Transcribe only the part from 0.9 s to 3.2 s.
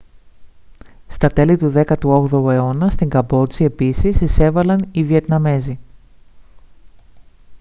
στα τέλη του 18ου αιώνα στη